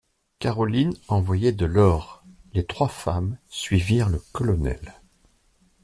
[0.39, 2.23] Caroline envoyait de l'or!
[2.53, 4.95] Les trois femmes suivirent le colonel.